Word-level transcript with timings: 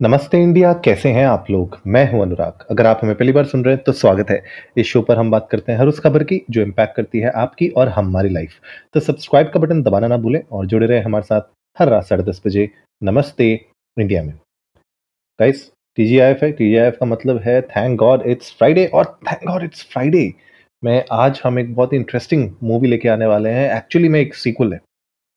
नमस्ते 0.00 0.38
इंडिया, 0.38 0.72
कैसे 0.84 1.08
हैं 1.08 1.24
आप 1.26 1.46
लोग? 1.50 1.76
मैं 1.86 2.10
हूँ 2.10 2.20
अनुराग। 2.22 2.64
अगर 2.70 2.86
आप 2.86 3.00
हमें 3.02 3.14
पहली 3.16 3.32
बार 3.32 3.44
सुन 3.46 3.62
रहे 3.64 3.74
हैं 3.74 3.82
तो 3.84 3.92
स्वागत 3.92 4.30
है। 4.30 4.42
इस 4.76 4.86
शो 4.86 5.00
पर 5.02 5.16
हम 5.16 5.30
बात 5.30 5.48
करते 5.50 5.72
हैं 5.72 5.78
हर 5.78 5.88
उस 5.88 6.00
खबर 6.00 6.24
की, 6.24 6.40
जो 6.50 6.62
इम्पैक्ट 6.62 6.94
करती 6.96 7.20
है 7.20 7.30
आपकी 7.32 7.68
और 7.68 7.88
हमारी 7.88 8.28
लाइफ 8.28 8.58
तो 8.94 9.00
सब्सक्राइब 9.00 9.50
का 9.54 9.60
बटन 9.60 9.82
दबाना 9.82 10.06
ना 10.06 10.16
भूलें 10.16 10.40
और 10.42 10.66
जुड़े 10.66 10.86
रहे 10.86 11.00
हमारे 11.00 11.24
साथ 11.24 11.48
हर 11.76 11.88
रात 11.88 12.04
साढ़े 12.04 12.24
दस 12.24 12.42
बजे। 12.46 12.68
नमस्ते 13.02 13.48
इंडिया 13.96 14.22
में। 14.22 14.32
गाइस 15.38 15.66
टीजीआईएफ 15.98 16.42
है। 16.42 16.52
टीजीआईएफ 16.52 16.96
का 17.00 17.06
मतलब 17.06 17.40
है 17.44 17.60
थैंक 17.62 17.98
गॉड 17.98 18.26
इट्स 18.26 18.54
फ्राइडे 18.58 18.86
और 18.86 19.18
थैंक 19.22 19.48
गॉड 19.48 19.62
इट्स 19.64 19.88
फ्राइडे 19.92 20.32
मैं 20.82 21.04
आज 21.12 21.40
हम 21.44 21.58
एक 21.58 21.74
बहुत 21.74 21.94
इंटरेस्टिंग 21.94 22.50
मूवी 22.62 22.88
लेके 22.88 23.08
आने 23.08 23.26
वाले 23.26 23.50
हैं। 23.50 23.70
एक्चुअली 23.76 24.08
में 24.08 24.20
एक 24.20 24.34
सीक्वल 24.34 24.72
है 24.72 24.80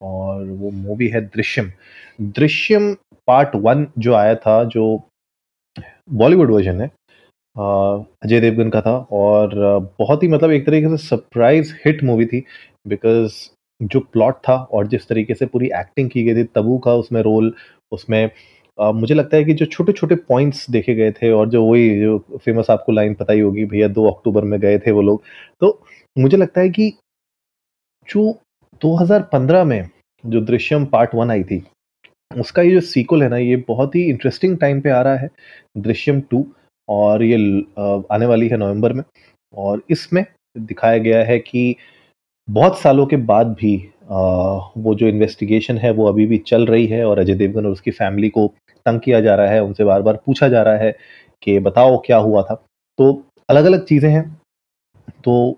और 0.01 0.43
वो 0.43 0.71
मूवी 0.71 1.07
है 1.07 1.21
दृश्यम। 1.27 1.71
दृश्यम 2.21 2.95
पार्ट 3.29 3.55
वन 3.55 3.87
जो 3.97 4.13
आया 4.13 4.35
था 4.35 4.63
जो 4.69 4.85
बॉलीवुड 6.11 6.51
वर्जन 6.51 6.81
है 6.81 6.87
अजय 7.55 8.39
देवगन 8.39 8.69
का 8.69 8.81
था 8.81 8.97
और 9.11 9.53
बहुत 9.99 10.23
ही 10.23 10.27
मतलब 10.27 10.51
एक 10.51 10.65
तरीके 10.65 10.89
से 10.89 10.97
सरप्राइज़ 11.07 11.73
हिट 11.85 12.03
मूवी 12.03 12.25
थी 12.25 12.43
बिकॉज़ 12.87 13.33
जो 13.81 13.99
प्लॉट 14.13 14.35
था 14.47 14.55
और 14.73 14.87
जिस 14.87 15.07
तरीके 15.07 15.33
से 15.33 15.45
पूरी 15.45 15.67
एक्टिंग 15.75 16.09
की 16.09 16.23
गई 16.23 16.35
थी 16.35 16.43
तबू 16.55 16.77
का 16.77 16.93
उसमें 16.93 17.21
रोल 17.21 17.53
उसमें 17.91 18.29
आ, 18.77 18.91
मुझे 18.91 19.15
लगता 19.15 19.37
है 19.37 19.43
कि 19.43 19.53
जो 19.53 19.65
छोटे 19.65 19.91
छोटे 19.91 20.15
पॉइंट्स 20.15 20.69
देखे 20.69 20.95
गए 20.95 21.11
थे 21.11 21.31
और 21.31 21.49
जो 21.49 21.63
वही 21.65 21.99
जो 22.01 22.17
फ़ेमस 22.45 22.69
आपको 22.69 22.91
लाइन 22.91 23.13
पता 23.13 23.33
ही 23.33 23.39
होगी 23.39 23.65
भैया 23.65 23.87
दो 23.87 24.09
अक्टूबर 24.11 24.43
में 24.43 24.59
गए 24.59 24.79
थे 24.79 24.91
वो 24.91 25.01
लोग। 25.01 25.23
तो 25.61 25.81
मुझे 26.17 26.37
लगता 26.37 26.61
है 26.61 26.69
कि 26.69 26.91
जो 28.07 28.31
2015 28.81 29.63
में 29.63 29.89
जो 30.25 30.41
दृश्यम 30.41 30.85
पार्ट 30.85 31.15
वन 31.15 31.31
आई 31.31 31.43
थी 31.43 31.63
उसका 32.31 32.61
ये 32.61 32.71
जो 32.71 32.81
सीक्वल 32.81 33.23
है 33.23 33.27
ना 33.29 33.37
ये 33.37 33.55
बहुत 33.67 33.95
ही 33.95 34.03
इंटरेस्टिंग 34.09 34.57
टाइम 34.57 34.81
पे 34.81 34.89
आ 34.89 35.01
रहा 35.01 35.15
है 35.17 35.29
दृश्यम 35.77 36.19
टू 36.21 36.45
और 36.87 37.23
ये 37.23 37.35
आने 38.11 38.25
वाली 38.25 38.47
है 38.47 38.57
नवंबर 38.57 38.93
में 38.93 39.03
और 39.53 39.81
इसमें 39.89 40.23
दिखाया 40.57 40.97
गया 40.97 41.23
है 41.23 41.37
कि 41.39 41.75
बहुत 42.47 42.79
सालों 42.79 43.05
के 43.05 43.15
बाद 43.25 43.47
भी 43.61 43.75
आ, 44.11 44.17
वो 44.77 44.93
जो 44.95 45.07
इन्वेस्टिगेशन 45.07 45.77
है 45.77 45.91
वो 45.91 46.07
अभी 46.07 46.25
भी 46.25 46.37
चल 46.37 46.65
रही 46.65 46.85
है 46.87 47.03
और 47.05 47.19
अजय 47.19 47.33
देवगन 47.33 47.65
और 47.65 47.71
उसकी 47.71 47.91
फैमिली 47.91 48.29
को 48.29 48.47
तंग 48.85 48.99
किया 48.99 49.21
जा 49.21 49.35
रहा 49.35 49.47
है 49.47 49.63
उनसे 49.63 49.83
बार 49.83 50.01
बार 50.01 50.19
पूछा 50.25 50.47
जा 50.47 50.61
रहा 50.63 50.77
है 50.77 50.91
कि 51.43 51.59
बताओ 51.59 51.97
क्या 52.05 52.17
हुआ 52.17 52.41
था। 52.43 52.55
तो 52.99 53.11
अलग 53.49 53.65
अलग 53.65 53.85
चीज़ें 53.85 54.09
हैं 54.11 54.23
तो 55.25 55.57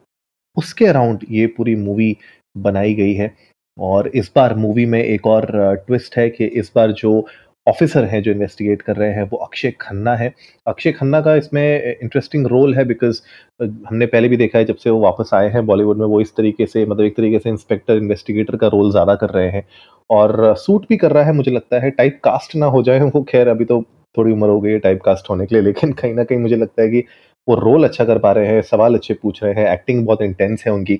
उसके 0.57 0.85
अराउंड 0.85 1.25
ये 1.31 1.47
पूरी 1.47 1.75
मूवी 1.75 2.15
बनाई 2.57 2.93
गई 2.95 3.13
है। 3.13 3.33
और 3.77 4.07
इस 4.07 4.31
बार 4.35 4.55
मूवी 4.55 4.85
में 4.85 5.03
एक 5.03 5.27
और 5.27 5.45
ट्विस्ट 5.87 6.17
है 6.17 6.29
कि 6.29 6.45
इस 6.45 6.71
बार 6.75 6.91
जो 6.93 7.25
ऑफिसर 7.67 8.03
हैं, 8.03 8.21
जो 8.23 8.31
इन्वेस्टिगेट 8.31 8.81
कर 8.81 8.95
रहे 8.95 9.11
हैं, 9.13 9.23
वो 9.23 9.37
अक्षय 9.37 9.71
खन्ना 9.81 10.15
है। 10.15 10.33
अक्षय 10.67 10.91
खन्ना 10.91 11.19
का 11.21 11.35
इसमें 11.35 11.93
इंटरेस्टिंग 11.93 12.47
रोल 12.47 12.73
है 12.75 12.85
बिकॉज़ 12.85 13.21
हमने 13.61 14.05
पहले 14.05 14.27
भी 14.27 14.37
देखा 14.37 14.59
है 14.59 14.65
जब 14.65 14.75
से 14.75 14.89
वो 14.89 14.99
वापस 14.99 15.29
आए 15.33 15.49
हैं 15.49 15.65
बॉलीवुड 15.65 15.97
में, 15.97 16.05
वो 16.05 16.21
इस 16.21 16.35
तरीके 16.35 16.65
से 16.65 16.85
मतलब 16.85 17.05
एक 17.05 17.15
तरीके 17.17 17.39
से 17.39 17.49
इंस्पेक्टर 17.49 17.97
इन्वेस्टिगेटर 17.97 18.55
का 18.55 18.67
रोल 18.67 18.91
ज़्यादा 18.91 19.15
कर 19.15 19.29
रहे 19.29 19.49
हैं। 19.49 19.65
और 20.09 20.55
सूट 20.57 20.85
भी 20.89 20.97
कर 20.97 21.11
रहा 21.11 21.23
है, 21.23 21.33
मुझे 21.33 21.51
लगता 21.51 21.79
है 21.79 21.89
टाइप 21.91 22.19
कास्ट 22.23 22.55
ना 22.55 22.65
हो 22.67 22.83
जाए 22.83 22.99
वो, 23.01 23.23
खैर 23.23 23.47
अभी 23.47 23.65
तो 23.65 23.81
थोड़ी 24.15 24.31
उम्र 24.31 24.49
हो 24.49 24.61
गई 24.61 24.71
है 24.71 24.79
टाइप 24.79 25.01
कास्ट 25.01 25.29
होने 25.29 25.45
के 25.45 25.55
लिए, 25.55 25.63
लेकिन 25.63 25.93
कहीं 25.93 26.13
ना 26.13 26.23
कहीं 26.23 26.39
मुझे 26.39 26.55
लगता 26.55 26.81
है 26.81 26.89
कि 26.89 27.03
वो 27.47 27.55
रोल 27.57 27.83
अच्छा 27.83 28.05
कर 28.05 28.17
पा 28.19 28.31
रहे 28.31 28.47
हैं, 28.47 28.61
सवाल 28.63 28.95
अच्छे 28.95 29.13
पूछ 29.13 29.43
रहे 29.43 29.53
हैं 29.53 29.71
एक्टिंग 29.73 30.05
बहुत 30.05 30.21
इंटेंस 30.21 30.63
है 30.67 30.73
उनकी। 30.73 30.99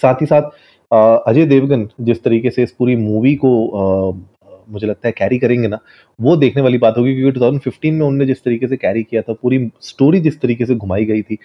साथ 0.00 0.20
ही 0.20 0.26
साथ 0.26 0.50
अजय 0.92 1.44
देवगन 1.46 1.88
जिस 2.00 2.22
तरीके 2.24 2.50
से 2.50 2.62
इस 2.62 2.72
पूरी 2.72 2.96
मूवी 2.96 3.34
को 3.34 3.50
मुझे 4.70 4.86
लगता 4.86 5.08
है 5.08 5.12
कैरी 5.18 5.38
करेंगे 5.38 5.68
ना, 5.68 5.78
वो 6.18 6.36
देखने 6.36 6.62
वाली 6.62 6.78
बात 6.78 6.98
होगी 6.98 7.14
क्योंकि 7.14 7.38
2015 7.38 7.94
में 7.94 8.06
उनने 8.06 8.26
जिस 8.26 8.42
तरीके 8.44 8.68
से 8.68 8.76
कैरी 8.76 9.02
किया 9.02 9.22
था, 9.22 9.32
पूरी 9.32 9.70
स्टोरी 9.80 10.20
जिस 10.20 10.40
तरीके 10.40 10.66
से 10.66 10.74
घुमाई 10.74 11.04
गई 11.04 11.22
थी, 11.22 11.38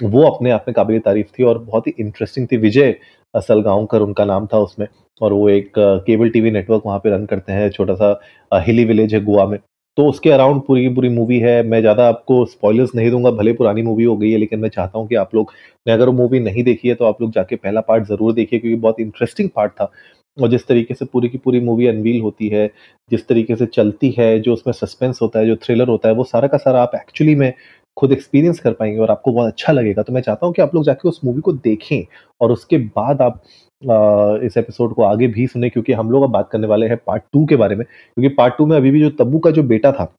वो 0.00 0.22
अपने 0.22 0.50
आप 0.50 0.64
में 0.68 0.74
काबिल 0.74 0.98
तारीफ़ 1.00 1.26
थी 1.38 1.42
और 1.44 1.58
बहुत 1.58 1.86
ही 1.86 1.92
इंटरेस्टिंग 2.00 2.46
थी। 2.52 2.56
विजय 2.56 2.94
असल 3.34 3.54
सलगांवकर 3.54 4.00
उनका 4.00 4.24
नाम 4.24 4.46
था 4.46 4.58
उसमें 4.58 4.86
और 5.20 5.32
वो 5.32 5.48
एक 5.48 5.72
केबल 5.78 6.30
टीवी 6.30 6.50
नेटवर्क 6.50 6.82
वहाँ 6.86 6.98
पे 6.98 7.10
रन 7.10 7.26
करते 7.26 7.52
हैं, 7.52 7.70
छोटा 7.70 7.94
सा 7.94 8.20
हिली 8.66 8.84
विलेज 8.84 9.14
है 9.14 9.24
गोवा 9.24 9.46
में। 9.46 9.58
तो 9.96 10.06
उसके 10.06 10.30
अराउंड 10.30 10.62
पूरी 10.62 10.82
की 10.82 10.94
पूरी 10.94 11.08
मूवी 11.08 11.38
है। 11.38 11.62
मैं 11.62 11.80
ज़्यादा 11.80 12.08
आपको 12.08 12.44
स्पॉयलर्स 12.46 12.94
नहीं 12.94 13.10
दूँगा, 13.10 13.30
भले 13.30 13.52
पुरानी 13.52 13.82
मूवी 13.82 14.04
हो 14.04 14.16
गई 14.16 14.30
है, 14.30 14.38
लेकिन 14.38 14.60
मैं 14.60 14.68
चाहता 14.68 14.98
हूँ 14.98 15.06
कि 15.08 15.14
आप 15.14 15.34
लोग 15.34 15.52
ने 15.86 15.92
अगर 15.92 16.06
वो 16.06 16.12
मूवी 16.12 16.40
नहीं 16.40 16.64
देखी 16.64 16.88
है 16.88 16.94
तो 16.94 17.04
आप 17.04 17.20
लोग 17.22 17.32
जाके 17.32 17.56
पहला 17.56 17.80
पार्ट 17.80 18.04
ज़रूर 18.06 18.32
देखिए, 18.34 18.58
क्योंकि 18.58 18.80
बहुत 18.80 19.00
इंटरेस्टिंग 19.00 19.48
पार्ट 19.56 19.72
था। 19.72 19.90
और 20.36 20.48
जिस 20.48 20.66
तरीके 20.66 20.94
से 20.94 21.04
पूरी 21.04 21.28
की 21.28 21.38
पूरी 21.38 21.60
मूवी 21.60 21.86
अनवील 21.86 22.20
होती 22.20 22.48
है, 22.48 22.66
जिस 23.10 23.26
तरीके 23.28 23.56
से 23.56 23.66
चलती 23.66 24.10
है, 24.18 24.38
जो 24.40 24.52
उसमें 24.52 24.72
सस्पेंस 24.74 25.18
होता 25.22 25.38
है, 25.38 25.46
जो 25.46 25.56
थ्रिलर 25.56 25.88
होता 25.88 26.08
है, 26.08 26.14
वो 26.14 26.24
सारा 26.24 26.48
का 26.48 26.58
सारा 26.58 26.82
आप 26.82 26.92
एक्चुअली 26.94 27.34
में 27.34 27.52
खुद 27.96 28.12
एक्सपीरियंस 28.12 28.60
कर 28.60 28.72
पाएँगे 28.72 28.98
और 28.98 29.10
आपको 29.10 29.32
बहुत 29.32 29.52
अच्छा 29.52 29.72
लगेगा। 29.72 30.02
तो 30.02 30.12
मैं 30.12 30.20
चाहता 30.22 30.46
हूँ 30.46 30.54
कि 30.54 30.62
आप 30.62 30.74
लोग 30.74 30.84
जाके 30.84 31.08
उस 31.08 31.20
मूवी 31.24 31.40
को 31.40 31.52
देखें 31.54 32.04
और 32.40 32.52
उसके 32.52 32.78
बाद 32.78 33.22
आप 33.22 33.42
इस 33.82 34.56
एपिसोड 34.58 34.94
को 34.94 35.02
आगे 35.02 35.26
भी 35.28 35.46
सुने, 35.46 35.68
क्योंकि 35.70 35.92
हम 35.92 36.10
लोग 36.10 36.22
अब 36.22 36.30
बात 36.30 36.48
करने 36.52 36.66
वाले 36.66 36.86
हैं 36.86 36.96
पार्ट 37.06 37.22
टू 37.32 37.44
के 37.46 37.56
बारे 37.56 37.76
में। 37.76 37.84
क्योंकि 37.84 38.34
पार्ट 38.36 38.56
टू 38.58 38.66
में 38.66 38.76
अभी 38.76 38.90
भी 38.90 39.00
जो 39.00 39.10
तब्बू 39.18 39.38
का 39.38 39.50
जो 39.50 39.62
बेटा 39.64 39.92
था 39.92 40.12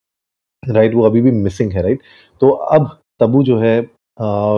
राइट 0.64 0.94
वो 0.96 1.04
अभी 1.04 1.22
भी 1.22 1.32
मिसिंग 1.32 1.72
है 1.72 1.82
राइट 1.84 2.02
तो 2.42 2.50
अब 2.50 2.90
तब्बू 3.20 3.44
जो 3.44 3.58
है 3.60 3.80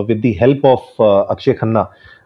with 0.07 0.17
the 0.17 0.31
help 0.33 0.65
of 0.65 1.01
Akshaye 1.03 1.53
Khanna 1.53 1.81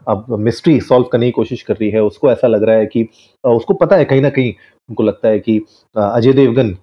अब 0.08 0.26
मिस्ट्री 0.40 0.80
सॉल्व 0.82 1.06
करने 1.06 1.26
की 1.26 1.32
कोशिश 1.32 1.62
कर 1.62 1.74
रही 1.74 1.90
है। 1.92 2.02
उसको 2.04 2.32
ऐसा 2.32 2.48
लग 2.48 2.64
रहा 2.64 2.76
है 2.76 2.86
कि 2.86 3.08
उसको 3.44 3.74
पता 3.74 3.96
है 3.96 4.06
कहीं 4.06 4.22
ना 4.22 4.30
कहीं, 4.30 4.54
उनको 4.90 5.04
लगता 5.04 5.30
है 5.30 5.40
कि 5.40 5.58
अजय 5.96 6.34
देवगन 6.34 6.76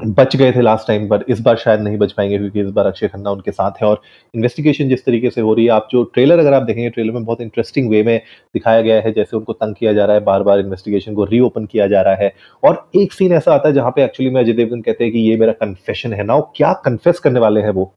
बच 0.00 0.34
गए 0.36 0.52
थे 0.52 0.60
लास्ट 0.60 0.86
टाइम 0.88 1.08
पर 1.08 1.24
इस 1.28 1.40
बार 1.40 1.56
शायद 1.56 1.80
नहीं 1.80 1.96
बच 1.98 2.12
पाएँगे 2.12 2.38
क्योंकि 2.38 2.60
इस 2.60 2.68
बार 2.68 2.86
अक्षय 2.86 3.08
खन्ना 3.08 3.30
उनके 3.30 3.50
साथ 3.50 3.82
है 3.82 3.86
और 3.88 4.00
इन्वेस्टिगेशन 4.34 4.88
जिस 4.88 5.04
तरीके 5.04 5.30
से 5.30 5.40
हो 5.40 5.54
रही 5.54 5.64
है, 5.64 5.70
आप 5.70 5.88
जो 5.92 6.02
ट्रेलर 6.04 6.38
अगर 6.38 6.54
आप 6.54 6.62
देखेंगे 6.62 6.90
ट्रेलर 6.90 7.12
में 7.12 7.24
बहुत 7.24 7.40
इंटरेस्टिंग 7.40 7.90
वे 7.90 8.02
में 8.02 8.20
दिखाया 8.54 8.80
गया 8.80 9.00
है, 9.00 9.12
जैसे 9.12 9.36
उनको 9.36 9.52
तंग 9.52 9.74
किया 9.74 9.92
जा 9.92 10.04
रहा 10.04 10.16
है 10.16 10.24
बार 10.24 10.42
बार 10.42 10.60
इन्वेस्टिगेशन 10.60 11.14
को 11.14 11.24
रीओपन 11.24 11.66
किया 11.66 11.86
जा 11.86 12.02
रहा 12.02 12.14
है। 12.14 12.32
और 12.62 12.88
एक 12.96 13.12
सीन 13.12 13.32
ऐसा 13.32 13.54
आता 13.54 13.68
है 13.68 13.74
जहाँ 13.74 13.90
पे 13.96 14.04
एक्चुअली 14.04 14.30
में 14.30 14.40
अजय 14.42 14.52
देवगन 14.52 14.80
कहते 14.80 15.04
हैं 15.04 15.12
कि 15.12 15.18
ये 15.20 15.36
मेरा 15.36 15.52
कन्फेशन 15.60 16.12
है। 16.12 16.24
ना 16.24 16.40
क्या 16.56 16.72
कन्फेस 16.84 17.18
करने 17.18 17.40
वाले 17.40 17.60
हैं 17.60 17.70
वो? 17.70 17.92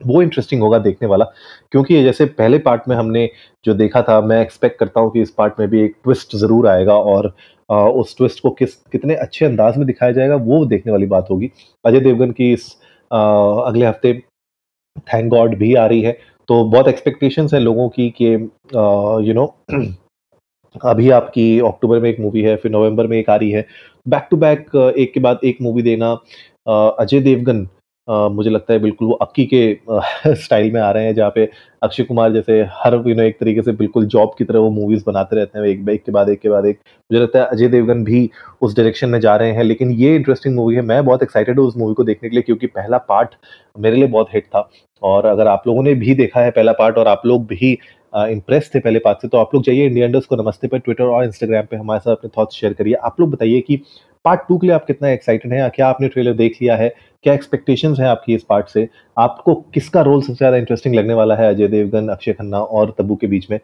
वो 0.00 0.20
इंटरेस्टिंग 0.22 0.62
होगा 0.62 0.78
देखने 0.78 1.08
वाला, 1.08 1.24
क्योंकि 1.72 2.02
जैसे 2.04 2.24
पहले 2.28 2.58
पार्ट 2.58 2.82
में 2.88 2.94
हमने 2.96 3.28
जो 3.64 3.74
देखा 3.74 4.02
था, 4.02 4.20
मैं 4.20 4.40
एक्सपेक्ट 4.42 4.78
करता 4.78 5.00
हूँ 5.00 5.10
कि 5.12 5.20
इस 5.22 5.30
पार्ट 5.30 5.60
में 5.60 5.68
भी 5.70 5.80
एक 5.82 5.94
ट्विस्ट 6.04 6.36
ज़रूर 6.36 6.68
आएगा 6.68 6.94
और 6.94 7.32
उस 7.68 8.16
ट्विस्ट 8.16 8.40
को 8.42 8.50
किस, 8.50 8.74
कितने 8.92 9.14
अच्छे 9.16 9.44
अंदाज 9.46 9.76
में 9.76 9.86
दिखाया 9.86 10.12
जाएगा, 10.12 10.34
वो 10.36 10.64
देखने 10.66 10.92
वाली 10.92 11.06
बात 11.06 11.30
होगी। 11.30 11.50
अजय 11.84 12.00
देवगन 12.00 12.30
की 12.32 12.52
इस 12.52 12.70
अगले 13.10 13.86
हफ़्ते 13.86 14.12
थैंक 15.12 15.28
गॉड 15.30 15.54
भी 15.58 15.74
आ 15.74 15.86
रही 15.86 16.00
है 16.02 16.12
तो 16.48 16.64
बहुत 16.64 16.88
एक्सपेक्टेशंस 16.88 17.54
हैं 17.54 17.60
लोगों 17.60 17.88
की 17.88 18.08
कि 18.20 18.26
यू 19.28 19.34
नो 19.34 19.46
अभी 20.84 21.10
आपकी 21.10 21.58
अक्टूबर 21.60 22.00
में 22.00 22.08
एक 22.10 22.18
मूवी 22.20 22.42
है, 22.42 22.54
फिर 22.56 22.72
नवंबर 22.72 23.06
में 23.06 23.16
एक 23.18 23.30
आ 23.30 23.36
रही 23.36 23.50
है। 23.50 23.66
बैक 24.06 24.26
टू 24.30 24.36
बैक 24.36 24.94
एक 24.98 25.12
के 25.14 25.20
बाद 25.20 25.40
एक 25.44 25.58
मूवी 25.62 25.82
देना 25.82 26.10
अजय 27.00 27.20
देवगन 27.20 27.66
मुझे 28.08 28.50
लगता 28.50 28.72
है 28.72 28.78
बिल्कुल 28.78 29.08
वो 29.08 29.14
अक्की 29.14 29.44
के 29.52 30.34
स्टाइल 30.36 30.72
में 30.72 30.80
आ 30.80 30.90
रहे 30.90 31.04
हैं, 31.04 31.14
जहाँ 31.14 31.30
पे 31.34 31.48
अक्षय 31.82 32.02
कुमार 32.04 32.32
जैसे 32.32 32.60
हर 32.74 32.94
यू 33.06 33.14
नो 33.14 33.22
एक 33.22 33.38
तरीके 33.40 33.62
से 33.62 33.72
बिल्कुल 33.72 34.06
जॉब 34.06 34.34
की 34.38 34.44
तरह 34.44 34.58
वो 34.60 34.70
मूवीज़ 34.70 35.04
बनाते 35.06 35.36
रहते 35.36 35.58
हैं, 35.58 35.66
एक 35.66 35.88
एक 35.90 36.04
के 36.04 36.12
बाद 36.12 36.28
एक 36.28 36.40
के 36.40 36.48
बाद 36.48 36.66
एक। 36.66 36.78
मुझे 37.10 37.22
लगता 37.22 37.38
है 37.38 37.46
अजय 37.46 37.68
देवगन 37.68 38.04
भी 38.04 38.28
उस 38.62 38.76
डायरेक्शन 38.76 39.08
में 39.10 39.20
जा 39.20 39.36
रहे 39.36 39.52
हैं, 39.52 39.64
लेकिन 39.64 39.90
ये 39.92 40.14
इंटरेस्टिंग 40.16 40.54
मूवी 40.56 40.74
है। 40.74 40.82
मैं 40.82 41.04
बहुत 41.04 41.22
एक्साइटेड 41.22 41.58
हूँ 41.60 41.66
उस 41.68 41.76
मूवी 41.76 41.94
को 41.94 42.04
देखने 42.04 42.28
के 42.28 42.36
लिए, 42.36 42.42
क्योंकि 42.42 42.66
पहला 42.68 42.98
पार्ट 43.08 43.34
मेरे 43.76 43.96
लिए 43.96 44.08
बहुत 44.08 44.34
हिट 44.34 44.46
था। 44.46 44.68
और 45.02 45.26
अगर 45.26 45.46
आप 45.48 45.62
लोगों 45.66 45.82
ने 45.82 45.94
भी 45.94 46.14
देखा 46.14 46.40
है 46.40 46.50
पहला 46.52 46.72
पार्ट 46.74 46.98
और 46.98 47.08
आप 47.08 47.22
लोग 47.26 47.46
भी 47.46 47.78
इंप्रेस 48.12 48.70
थे 48.74 48.80
पहले 48.80 48.98
पार्ट 48.98 49.22
से 49.22 49.28
तो 49.28 49.38
आप 49.38 49.54
लोग 49.54 49.62
जाइए 49.64 49.86
इंडिया 49.86 50.20
को 50.20 50.36
नमस्ते 50.36 50.68
पर 50.68 50.78
ट्विटर 50.78 51.04
और 51.04 51.24
इंस्टाग्राम 51.24 51.64
पे 51.70 51.76
हमारे 51.76 52.00
साथ 52.00 52.12
अपने 52.12 52.30
थॉट्स 52.38 52.56
शेयर 52.56 52.72
करिए। 52.72 52.94
आप 53.04 53.20
लोग 53.20 53.30
बताइए 53.30 53.60
कि 53.60 53.80
पार्ट 54.24 54.40
टू 54.48 54.56
के 54.58 54.66
लिए 54.66 54.74
आप 54.74 54.84
कितना 54.86 55.08
एक्साइटेड 55.10 55.52
हैं? 55.52 55.70
क्या 55.70 55.88
आपने 55.88 56.08
ट्रेलर 56.08 56.32
देख 56.34 56.56
लिया 56.62 56.76
है? 56.76 56.88
क्या 57.24 57.34
एक्सपेक्टेशंस 57.34 57.98
हैं 58.00 58.06
आपकी 58.08 58.34
इस 58.34 58.42
पार्ट 58.44 58.68
से? 58.68 58.88
आपको 59.16 59.54
किसका 59.74 60.00
रोल 60.02 60.20
सबसे 60.20 60.34
ज़्यादा 60.34 60.56
इंटरेस्टिंग 60.56 60.94
लगने 60.94 61.14
वाला 61.14 61.36
है? 61.36 61.48
अजय 61.54 61.68
देवगन, 61.68 62.08
अक्षय 62.08 62.32
खन्ना 62.32 62.58
और 62.58 62.94
तब्बू 62.98 63.16
के 63.16 63.26
बीच 63.26 63.50
में? 63.50 63.58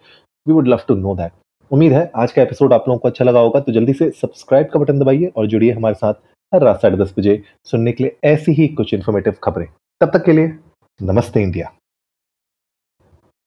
We 0.46 0.52
would 0.55 0.69
love 0.69 0.81
to 0.88 0.94
know 0.96 1.14
that 1.17 1.32
उम्मीद 1.70 1.93
है 1.93 2.11
आज 2.17 2.32
का 2.32 2.43
एपिसोड 2.43 2.73
आप 2.73 2.85
लोगों 2.88 2.99
को 2.99 3.08
अच्छा 3.08 3.25
लगा 3.25 3.40
होगा 3.40 3.61
तो 3.61 3.73
जल्दी 3.73 3.93
से 3.93 4.11
सब्सक्राइब 4.12 4.69
का 4.73 4.81
बटन 4.81 4.99
दबाइए 4.99 5.32
और 5.37 5.46
जुड़िए 5.46 5.73
हमारे 5.73 5.94
साथ 5.94 6.14
हर 6.52 6.62
रात 6.62 6.81
साढ़े 6.82 6.96
दस 6.96 7.14
बजे 7.19 7.43
सुनने 7.64 7.93
के 7.93 8.05
लिए 8.05 8.17
ऐसी 8.25 8.52
ही 8.52 8.67
कुछ 8.69 8.94
इन्फॉर्मेटिव 8.94 9.35
खबरें। 9.44 9.67
तब 10.00 10.11
तक 10.14 10.25
के 10.25 10.32
लिए 10.32 10.52
नमस्ते 11.00 11.43
इंडिया। 11.43 11.73